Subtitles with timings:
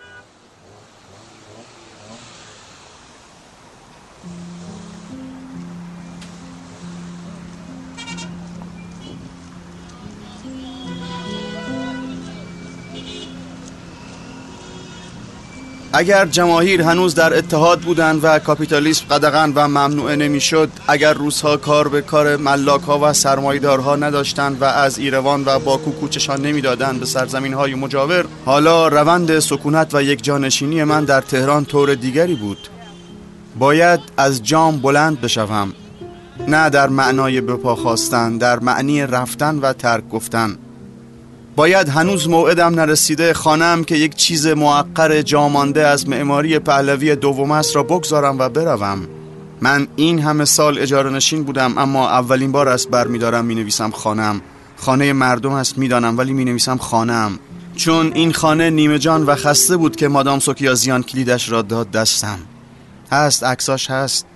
[0.00, 0.33] enough.
[15.96, 21.88] اگر جماهیر هنوز در اتحاد بودند و کاپیتالیسم قدغن و ممنوعه نمی‌شد اگر روزها کار
[21.88, 27.06] به کار ملاک ها و سرمایدارها نداشتند و از ایروان و باکو کوچشان نمی‌دادند به
[27.06, 32.68] سرزمین های مجاور حالا روند سکونت و یک جانشینی من در تهران طور دیگری بود.
[33.58, 35.72] باید از جام بلند بشوم.
[36.48, 40.58] نه در معنای بپا خواستن در معنی رفتن و ترک گفتن.
[41.56, 47.76] باید هنوز موعدم نرسیده خانم که یک چیز معقر جامانده از معماری پهلوی دوم است
[47.76, 49.08] را بگذارم و بروم.
[49.60, 54.40] من این همه سال اجاره نشین بودم اما اولین بار است برمیدارم می نویسم خانم.
[54.76, 57.38] خانه مردم است می‌دانم ولی می نویسم خانم.
[57.76, 62.38] چون این خانه نیمه جان و خسته بود که مادام سوکیازیان کلیدش را داد دستم.
[63.12, 64.26] هست عکساش هست.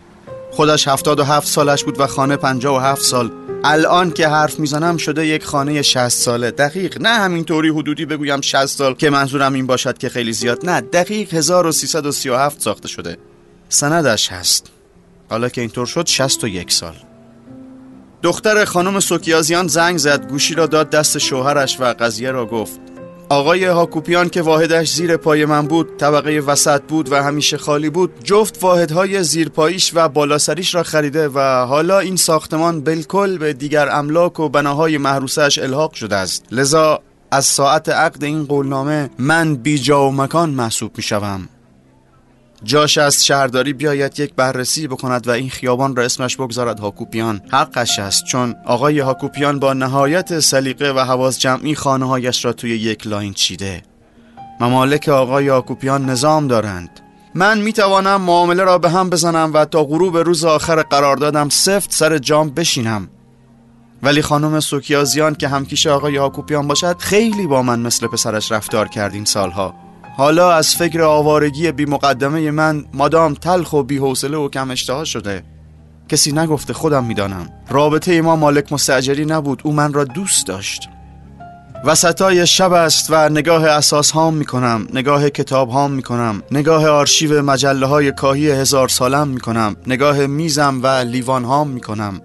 [0.52, 3.30] خودش هفتاد و هفت سالش بود و خانه پنجاه و هفت سال.
[3.64, 6.50] الان که حرف می‌زنم شده یک خانه 60 ساله.
[6.50, 10.70] دقیق نه همینطوری حدودی بگویم 60 سال که منظورم این باشد که خیلی زیاد.
[10.70, 13.16] نه دقیق 1337 ساخته شده.
[13.68, 14.66] سندش هست.
[15.30, 16.94] حالا که اینطور شد 61 سال.
[18.22, 22.80] دختر خانم سوکیازیان زنگ زد گوشی را داد دست شوهرش و قضیه را گفت.
[23.30, 28.24] آقای هاکوپیان که واحدش زیر پای من بود طبقه وسط بود و همیشه خالی بود
[28.24, 33.88] جفت واحدهای زیر پاییش و بالاسریش را خریده و حالا این ساختمان بالکل به دیگر
[33.88, 36.44] املاک و بناهای محروسش الحاق شده است.
[36.50, 41.48] لذا از ساعت عقد این قولنامه من بی جا و مکان محسوب می شوم
[42.64, 47.40] جاش از شهرداری بیاید یک بررسی بکند و این خیابان را اسمش بگذارد هاکوپیان.
[47.48, 52.70] حقش است چون آقای هاکوپیان با نهایت سلیقه و حواس جمعی خانه هایش را توی
[52.70, 53.82] یک لاین چیده.
[54.60, 57.00] ممالک آقای هاکوپیان نظام دارند.
[57.34, 61.48] من می توانم معامله را به هم بزنم و تا غروب روز آخر قرار دادم
[61.48, 63.08] سفت سر جام بشینم.
[64.02, 69.14] ولی خانم سوکیازیان که همکیش آقای هاکوپیان باشد خیلی با من مثل پسرش رفتار کرد
[69.14, 69.87] این سالها.
[70.18, 75.04] حالا از فکر آوارگی بی مقدمه من مادام تلخ و بی حوصله و کم اشتها
[75.04, 75.42] شده.
[76.08, 77.48] کسی نگفته خودم می‌دانم.
[77.68, 80.88] رابطه ما مالک مستجری نبود او من را دوست داشت.
[81.84, 86.88] وسطای شب است و نگاه اساس هام می کنم نگاه کتاب هام می کنم نگاه
[86.88, 92.20] آرشیو مجله های کاهی هزار سالم می کنم نگاه میزم و لیوان هام می کنم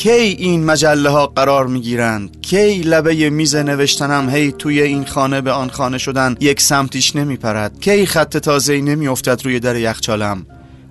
[0.00, 5.40] کی این مجله ها قرار می گیرند کی لبه میز نوشتنم هی توی این خانه
[5.40, 9.76] به آن خانه شدن یک سمتیش نمی پرد کی خط تازه نمی افتد روی در
[9.76, 10.46] یخچالم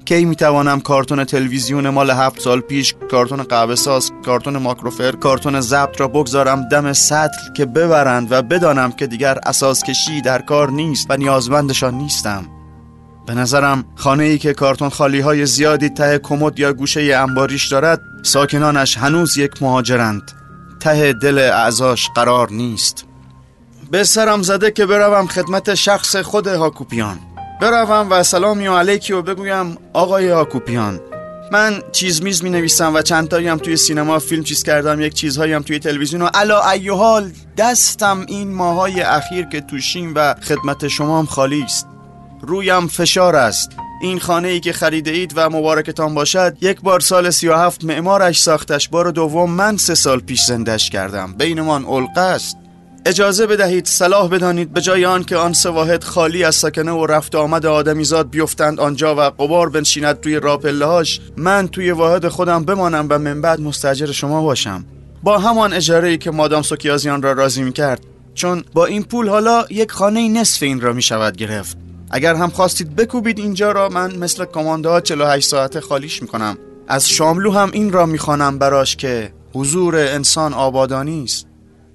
[0.06, 3.75] کی می توانم کارتون تلویزیون مال هفت سال پیش کارتون قهوه
[4.25, 9.84] کارتون ماکروفر کارتون ضبط را بگذارم دم سطل که ببرند و بدانم که دیگر اساس
[9.84, 12.59] کشی در کار نیست و نیازمندشان نیستم؟
[13.29, 18.01] به نظرم خانه ای که کارتون خالی های زیادی ته کمد یا گوشه انباریش دارد
[18.23, 20.31] ساکنانش هنوز یک مهاجرند.
[20.79, 23.06] ته دل اعضاش قرار نیست.
[23.91, 27.19] به سرم زده که بروم خدمت شخص خود هاکوپیان.
[27.62, 31.00] بروم و سلامی و علیکی و بگویم آقای هاکوپیان
[31.51, 35.53] من چیز میز می نویسم و چند هم توی سینما فیلم چیز کردم یک چیزهایی
[35.53, 40.88] هم توی تلویزیون و علا ای حال دستم این ماهای اخیر که توشیم و خدمت
[40.88, 41.89] شما خالی است.
[42.42, 43.70] رویم فشار است.
[44.02, 47.84] این خانه ای که خریده اید و مبارکتان باشد یک بار سال سی و هفت
[47.84, 48.90] معمارش ساختش.
[48.90, 51.34] بار دوم من سه سال پیش زندش کردم.
[51.34, 52.58] بینمان علقه است.
[53.06, 57.06] اجازه بدهید صلاح بدانید به جای آن که آن سه واحد خالی از سکنه و
[57.06, 63.08] رفت آمد آدمیزاد بیفتند آنجا و قبار بنشیند توی راپلهاش من توی واحد خودم بمانم
[63.10, 64.86] و من بعد مستجر شما باشم.
[65.24, 68.02] با همان اجاره ای که مادام سوکیازیان را راضی می کرد
[68.34, 71.89] چون با این پول حالا یک خانه نصف این را می شود گرفت.
[72.12, 76.58] اگر هم خواستید بکوبید اینجا را من مثل کمانده ها 48 ساعته خالیش می‌کنم.
[76.88, 81.46] از شاملو هم این را می‌خوانم براش که حضور انسان آبادانی است.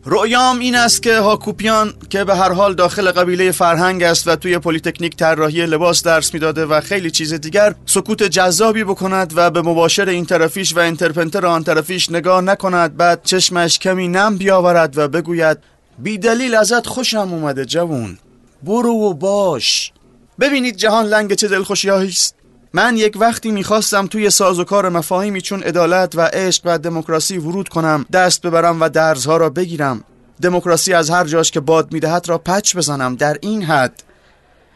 [0.07, 4.59] رؤیام این است که هاکوپیان که به هر حال داخل قبیله فرهنگ است و توی
[4.59, 10.09] پلیتکنیک طراحی لباس درس می‌داده و خیلی چیز دیگر سکوت جذابی بکند و به مباشر
[10.09, 15.59] این طرفیش و entrepreneur آن طرفیش نگاه نکند بعد چشمش کمی نم بیاورد و بگوید
[15.99, 18.19] بی دلیل ازت خوشم اومده جوون
[18.63, 19.93] برو و باش.
[20.41, 22.35] ببینید جهان لنگ چه دلخوشی است.
[22.73, 27.39] من یک وقتی می‌خواستم توی ساز و کار مفاهیمی چون عدالت و عشق و دموکراسی
[27.39, 30.05] ورود کنم دست ببرم و درزها را بگیرم.
[30.43, 34.03] دموکراسی از هر جاش که باد می‌دهد را patch بزنم در این حد.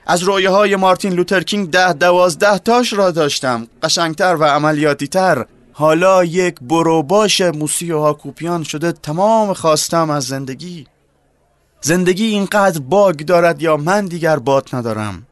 [0.07, 3.67] از رویه های مارتین لوترکینگ ده دوازده تاش را داشتم.
[3.83, 10.87] قشنگتر و عملیاتی تر حالا یک بروباش موسی و هاکوپیان شده تمام خواستم از زندگی.
[11.81, 15.27] زندگی اینقدر bug دارد یا من دیگر باد ندارم؟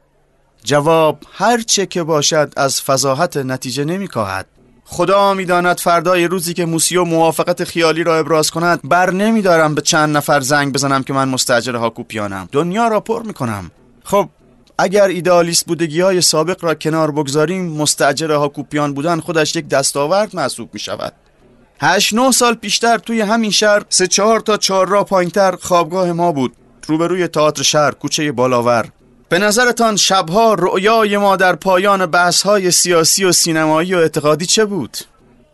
[0.67, 4.45] جواب هر چه که باشد از فضاحت نتیجه نمی کاهد
[4.85, 10.17] خدا می‌داند فردای روزی که موسیو موافقت خیالی را ابراز کند بر نمیدارم به چند
[10.17, 12.49] نفر زنگ بزنم که من مستأجر هاکوپیانم.
[12.51, 13.71] دنیا را پر می‌کنم.
[14.03, 14.29] خب
[14.77, 20.69] اگر ایدالیست بودگی های سابق را کنار بگذاریم مستجر هاکوپیان بودن خودش یک دستاورد محسوب
[20.73, 21.13] می شود
[21.81, 26.31] هشت نه سال پیشتر توی همین شهر سه چهار تا چهار را پایینتر خوابگاه ما
[26.31, 26.53] بود.
[26.87, 28.89] روبروی تئاتر شهر کوچه بالاور.
[29.29, 34.97] به نظرتان شبها رؤیای ما در پایان بحثهای سیاسی و سینمایی و اعتقادی چه بود؟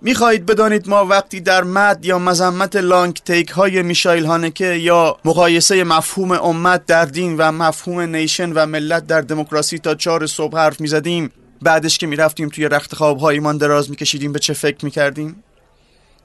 [0.02, 5.84] می‌خواهید بدانید ما وقتی در مد یا مذمت لانگ تیک های میشایل هانکه یا مقایسه
[5.84, 10.82] مفهوم امت در دین و مفهوم نیشن و ملت در دموکراسی تا چهار صبح حرف
[10.82, 11.32] می‌زدیم
[11.62, 15.44] بعدش که می‌رفتیم توی رخت خواب هایمان دراز میکشیدیم به چه فکر می‌کردیم؟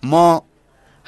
[0.02, 0.42] ما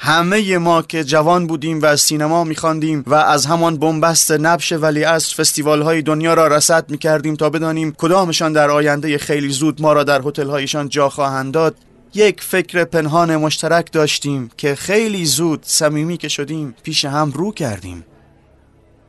[0.03, 5.33] همه ما که جوان بودیم و سینما میخواندیم و از همان بنبست نبش ولی از
[5.33, 10.03] فستیوال های دنیا را رصد می‌کردیم تا بدانیم کدامشان در آینده خیلی زود ما را
[10.03, 11.75] در هتل هایشان جا خواهند داد
[12.13, 18.05] یک فکر پنهان مشترک داشتیم که خیلی زود صمیمی که شدیم پیش هم رو کردیم.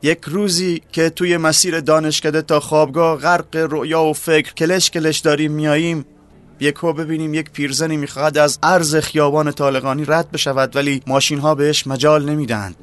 [0.03, 5.51] یک روزی که توی مسیر دانشکده تا خوابگاه غرق رؤیا و فکر کلش کلش داریم
[5.51, 6.05] میاییم
[6.59, 11.87] یکو ببینیم یک پیرزنی می‌خواهد از عرض خیابان طالقانی رد بشود ولی ماشین ها بهش
[11.87, 12.75] مجال نمی‌دهند.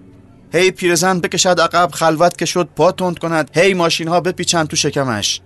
[0.53, 4.77] هی پیرزن بکشد عقب خلوت که شد پا تند کند هی ماشین ها بپیچند تو
[4.77, 5.41] شکمش.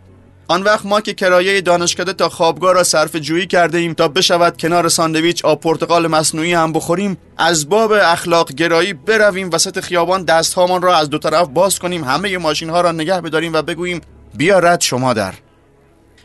[0.48, 4.56] آن وقت ما که کرایه دانشکده تا خوابگاه را صرف جویی کرده ایم تا بشود
[4.58, 10.82] کنار ساندویچ آب پرتقال مصنوعی هم بخوریم از باب اخلاق گرایی برویم وسط خیابان دستهامان
[10.82, 14.00] را از دو طرف باز کنیم همه ماشین ها را نگه بداریم و بگوییم
[14.34, 15.34] بیا رد شما در.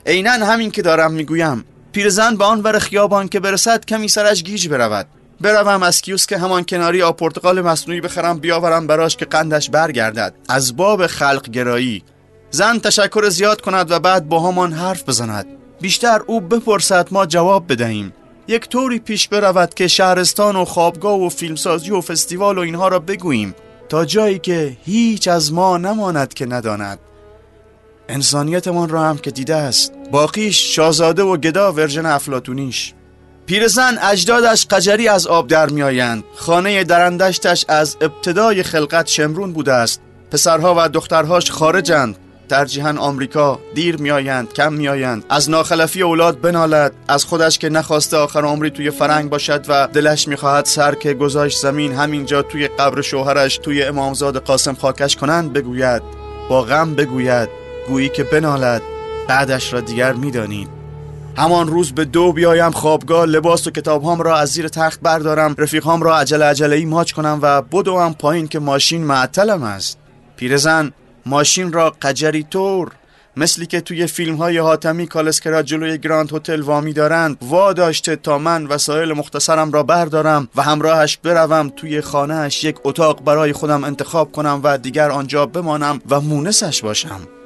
[0.05, 1.65] عینا همین که دارم می‌گویم.
[1.91, 5.07] پیرزن به آن ور خیابان که برسد کمی سرش گیج برود.
[5.41, 10.33] بروم از کیوسک همان کناری آب پرتقال مصنوعی بخرم بیاورم براش که قندش برگردد.
[10.49, 12.03] از باب خلق گرایی.
[12.51, 15.45] زن تشکر زیاد کند و بعد با همان حرف بزند.
[15.81, 18.13] بیشتر او بپرسد ما جواب بدهیم.
[18.47, 22.99] یک طوری پیش برود که شهرستان و خوابگاه و فیلمسازی و فستیوال و اینها را
[22.99, 23.55] بگوییم.
[23.89, 26.99] تا جایی که هیچ از ما نماند که نداند.
[28.09, 29.93] انسانیتمان را هم که دیده است.
[30.11, 32.93] باقیش شاهزاده و گدا ورژن افلاتونیش
[33.45, 36.23] پیرزن اجدادش قجری از آب در میآیند.
[36.35, 40.01] خانه درندشتش از ابتدای خلقت شمرون بوده است.
[40.31, 42.17] پسرها و دخترهاش خارجند.
[42.49, 45.25] ترجیحاً آمریکا دیر میآیند کم میآیند.
[45.29, 46.93] از ناخلفی اولاد بنالد.
[47.07, 51.61] از خودش که نخواسته آخر عمری توی فرنگ باشد و دلش می‌خواهد سر که گذاشت
[51.61, 56.01] زمین همینجا توی قبر شوهرش توی امامزاد قاسم خاکش کنند بگوید.
[56.49, 57.58] با غم بگوید.
[57.89, 58.81] گویی که بنالد
[59.27, 60.69] بعدش را دیگر می‌دانید
[61.37, 66.03] همان روز به دو بیایم خوابگاه لباس و کتاب را از زیر تخت بردارم رفیقهام
[66.03, 69.97] را عجله عجله ای ماچ کنم و بدوم پایین که ماشین معطلم است.
[70.35, 70.91] پیرزن
[71.25, 72.91] ماشین را قجری طور
[73.37, 78.37] مثلی که توی فیلم های حاتمی کالسکرا جلوی گراند هتل وامی دارند وا داشته تا
[78.37, 84.31] من وسایل مختصرم را بردارم و همراهش بروم توی خانهش یک اتاق برای خودم انتخاب
[84.31, 87.38] کنم و دیگر آنجا بمانم و مونسش باشم.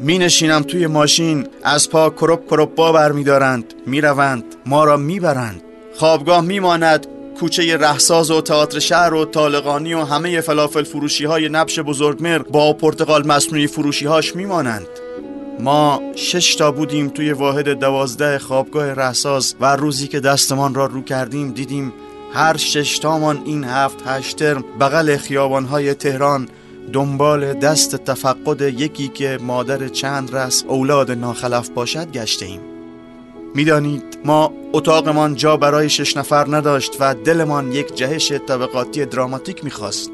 [0.00, 4.84] می نشینم توی ماشین از پا کروب کروب با بر می دارند می روند ما
[4.84, 5.62] را می برند
[5.96, 7.06] خوابگاه می ماند
[7.40, 12.72] کوچه رهساز و تئاتر شهر و طالقانی و همه فلافل فروشی های نبش بزرگمر با
[12.72, 14.86] پرتقال مصنوعی فروشی هاش می مانند
[15.60, 21.02] ما شش تا بودیم توی واحد دوازده خوابگاه رهساز و روزی که دستمان را رو
[21.02, 21.92] کردیم دیدیم
[22.34, 26.48] هر ششتامان این هفت هشت ترم بغل خیابانهای تهران
[26.92, 32.60] دنبال دست تفقد یکی که مادر چند رس اولاد ناخلف باشد گشته ایم
[33.54, 40.10] می‌دانید ما اتاقمان جا برای شش نفر نداشت و دلمان یک جهش طبقاتی دراماتیک می‌خواست.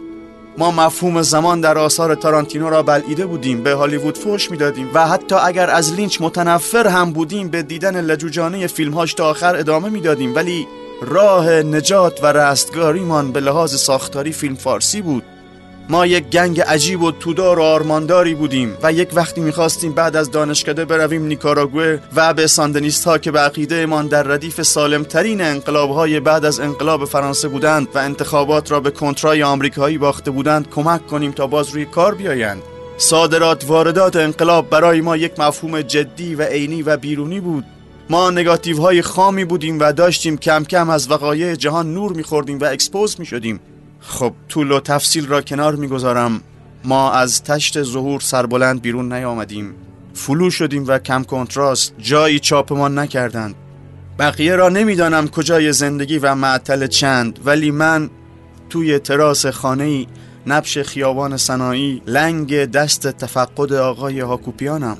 [0.58, 5.34] ما مفهوم زمان در آثار تارانتینو را بلعیده بودیم به هالیوود فوش می‌دادیم و حتی
[5.34, 10.34] اگر از لینچ متنفر هم بودیم به دیدن لجوجانه فیلمهاش تا آخر ادامه می‌دادیم.
[10.34, 10.66] ولی
[11.02, 15.22] راه نجات و رستگاریمان به لحاظ ساختاری فیلم فارسی بود.
[15.90, 20.30] ما یک gang عجیب و تودار و آرمانداری بودیم و یک وقتی می‌خواستیم بعد از
[20.30, 25.90] دانشکده برویم نیکاراگوه و به ساندنیست ها که به عقیده ایمان در ردیف سالمترین انقلاب
[25.90, 31.06] های بعد از انقلاب فرانسه بودند و انتخابات را به کنترای آمریکایی باخته بودند کمک
[31.06, 32.62] کنیم تا باز روی کار بیایند.
[32.98, 37.64] صادرات واردات انقلاب برای ما یک مفهوم جدی و عینی و بیرونی بود.
[38.10, 42.64] ما نگاتیو های خامی بودیم و داشتیم کم کم از وقایع جهان نور میخوردیم و
[42.64, 43.60] expose می‌شدیم.
[44.00, 46.40] خب طول و تفصیل را کنار می‌گذارم.
[46.84, 49.74] ما از تشت ظهور سربلند بیرون نیامدیم.
[50.14, 51.94] فلو شدیم و کم کنتراست.
[51.98, 53.54] جایی چاپمان نکردند.
[54.18, 58.10] بقیه را نمی‌دانم کجای زندگی و معطل چند ولی من
[58.70, 60.06] توی تراس خانه
[60.46, 64.96] نبش خیابان سنایی لنگ دست تفقد آقای هاکوپیانم.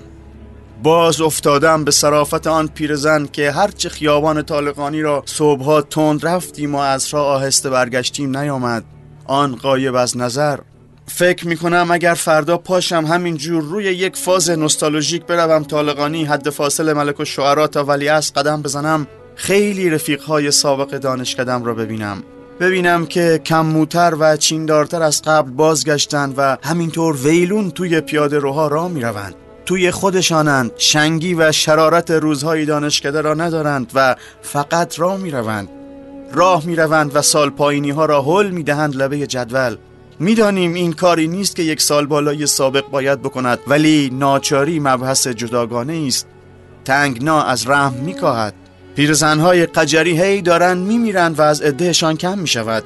[0.82, 6.78] باز افتادم به صرافت آن پیرزن که هرچه خیابان طالقانی را صبحها تند رفتیم و
[6.78, 8.84] از را آهسته برگشتیم نیامد.
[9.26, 10.58] آن قایب از نظر.
[11.06, 17.20] فکر می‌کنم اگر فردا پاشم همینجور روی یک فاز نوستالژیک بروم طالقانی حد فاصل ملک
[17.20, 22.22] و شعرا تا ولی از قدم بزنم خیلی رفیقهای سابق دانشکدم را ببینم.
[22.60, 28.88] ببینم که کمموتر و چیندارتر از قبل بازگشتند و همینطور ویلون توی پیاده روها را
[28.88, 29.34] می‌روند.
[29.70, 30.70] توی خودشانند.
[30.76, 35.68] شنگی و شرارت روزهای دانشکده را ندارند و فقط راه می‌روند.
[36.32, 39.76] راه می‌روند و سال پایینی ها را حل می‌دهند لبه جدول.
[40.18, 46.04] می‌دانیم این کاری نیست که یک سال بالای سابق باید بکند ولی ناچاری مبحث جداگانه
[46.06, 46.26] است.
[46.84, 48.54] تنگنا از رحم میکاهد.
[48.96, 52.84] پیرزنهای قجری هی دارند میمیرند و از عدهشان کم می‌شود.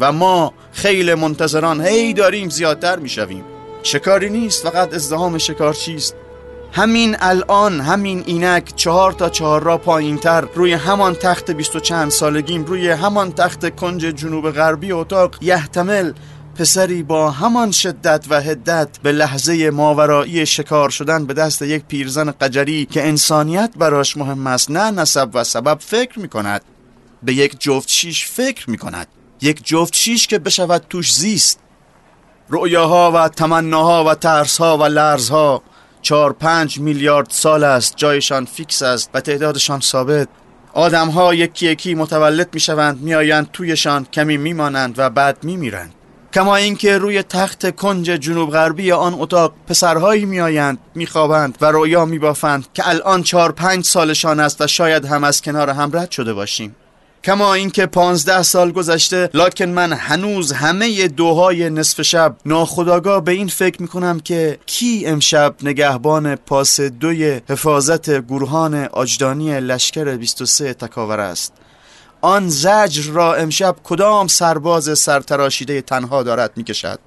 [0.00, 3.44] و ما خیلی منتظران هی داریم زیادتر می‌شویم.
[3.82, 6.14] شکاری نیست فقط ازدهام شکارچی است
[6.72, 11.80] همین الان همین اینک چهار تا چهار را پایین تر روی همان تخت بیست و
[11.80, 16.12] چند سالگیم روی همان تخت کنج جنوب غربی اتاق یحتمل
[16.58, 22.30] پسری با همان شدت و هدت به لحظه ماورایی شکار شدن به دست یک پیرزن
[22.30, 26.62] قجری که انسانیت براش مهم است نه نسب و سبب فکر می کند
[27.22, 29.06] به یک جفت شیش فکر می کند
[29.42, 31.60] یک جفت شیش که بشود توش زیست.
[32.50, 35.62] رؤیاها و تمناها و ترسها و لرزها
[36.02, 40.28] چار پنج میلیارد سال است جایشان fix است و تعدادشان ثابت.
[40.72, 45.44] آدم ها یکی یکی متولد می شوند می آیند تویشان کمی می مانند و بعد
[45.44, 45.94] می میرند
[46.34, 52.66] کما اینکه روی تخت کنج جنوب غربی آن اتاق پسرهایی میآیند میخوابند و رویا میبافند
[52.74, 56.76] که الان چهار پنج سالشان است و شاید هم از کنار هم رد شده باشیم.
[57.24, 63.48] کما اینکه پانزده سال گذشته لکن من هنوز همه دوهای نصف شب ناخودآگاه به این
[63.48, 71.52] فکر می‌کنم که کی امشب نگهبان پاس دوی حفاظت گروهان آجودانی لشکر 23 تکاور است؟
[72.20, 76.98] آن زجر را امشب کدام سرباز سرتراشیده تنها دارد می‌کشد؟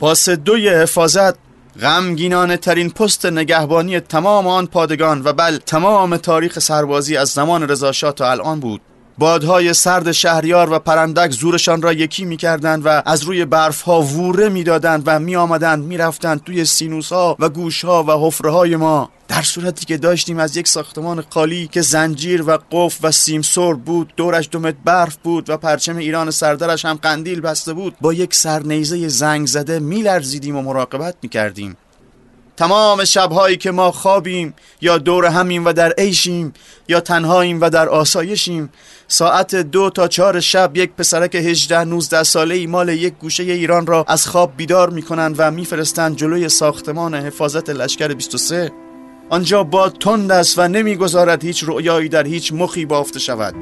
[0.00, 1.34] پاس دوی حفاظت
[1.80, 8.12] غمگینانه ترین پست نگهبانی تمام آن پادگان و بل تمام تاریخ سربازی از زمان رضاشاه
[8.12, 8.80] تا الان بود.
[9.18, 14.02] بادهای سرد شهریار و پرندک زورشان را یکی می کردند و از روی برف ها
[14.02, 18.26] ووره می دادند و می آمدند می رفتند توی سینوس ها و گوش ها و
[18.26, 19.10] حفره های ما.
[19.28, 24.12] در صورتی که داشتیم از یک ساختمان خالی که زنجیر و قف و سیمسور بود
[24.16, 29.08] دورش دومت برف بود و پرچم ایران سردرش هم قندیل بسته بود با یک سرنیزه
[29.08, 31.76] زنگ زده میلرزیدیم و مراقبت می‌کردیم.
[32.56, 36.52] تمام شبهایی که ما خوابیم یا دور همیم و در عیشیم
[36.88, 38.70] یا تنهاییم و در آسایشیم
[39.08, 43.86] ساعت دو تا چهار شب یک پسرک 18 19 ساله ای مال یک گوشه ایران
[43.86, 48.72] را از خواب بیدار می‌کنند و میفرستند جلوی ساختمان حفاظت لشکر 23
[49.30, 53.54] آنجا باد تند است و نمی‌گذارد هیچ رؤیایی در هیچ مخی بافته شود.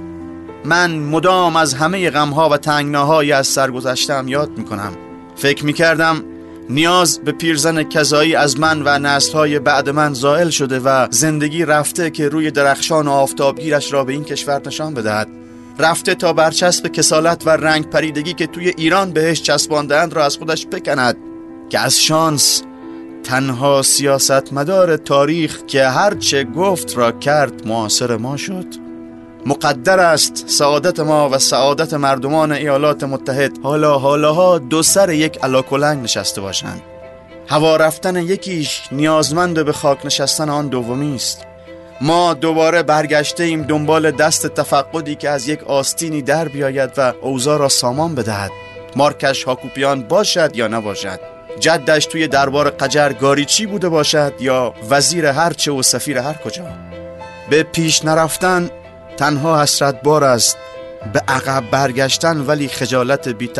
[0.65, 4.97] من مدام از همه غمها و تنگناهایی از سرگذشتم یاد می‌کنم.
[5.37, 6.25] فکر می‌کردم
[6.73, 12.11] نیاز به پیرزن کذایی از من و نسلهای بعد من زائل شده و زندگی رفته
[12.11, 15.29] که روی درخشان و آفتابگیرش را به این کشور نشان بدهد.
[15.79, 20.67] رفته تا برچسب کسالت و رنگ پریدگی که توی ایران بهش چسباندهاند را از خودش
[20.67, 21.17] بکند.
[21.71, 22.62] که از شانس
[23.25, 28.82] تنها سیاست مدار تاریخ که هرچه گفت را کرد معاصر ما شد.
[29.47, 33.53] مقدر است سعادت ما و سعادت مردمان ایالات متحد.
[33.63, 36.83] حالا حالاها دو سر یک علاکلنگ نشسته باشند.
[37.49, 41.47] هوا رفتن یکیش نیازمند به خاک نشستن آن دومی است.
[42.01, 47.59] ما دوباره برگشته ایم دنبال دست تفقدی که از یک آستینی در بیاید و اوضاع
[47.59, 48.51] را سامان بدهد.
[48.97, 51.21] مارکش هاکوپیان باشد یا نباشد؟
[51.61, 56.65] جدش توی دربار قجر گاریچی بوده باشد یا وزیر هرچه و سفیر هر کجا؟
[57.51, 58.71] به پیش نرفتن
[59.16, 60.59] تنها حسرت بار است
[61.12, 63.50] به عقب برگشتن ولی خجالت بی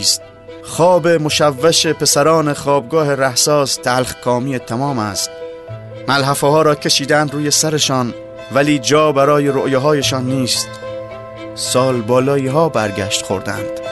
[0.00, 0.22] است.
[0.62, 5.30] خواب مشوش پسران خوابگاه رحساس تلخ کامی تمام است.
[6.08, 8.14] ملحفه ها را کشیدن روی سرشان
[8.54, 9.78] ولی جا برای رؤیه
[10.20, 10.68] نیست.
[11.54, 13.83] سال بالایی ها برگشت خوردند.